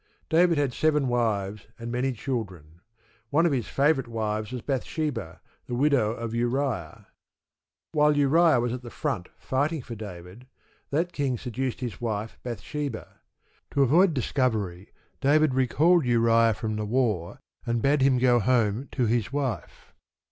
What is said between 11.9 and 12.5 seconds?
wife,